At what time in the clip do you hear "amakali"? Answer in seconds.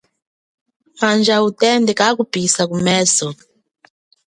1.37-1.91